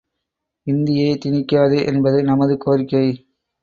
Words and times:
இந்தியைத் 0.67 1.21
திணிக்காதே! 1.21 1.85
என்பது 1.85 2.23
நமது 2.23 2.57
கோரிக்கை! 2.57 3.07